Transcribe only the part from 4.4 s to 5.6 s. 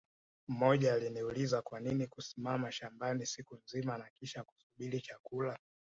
kusubiri chakula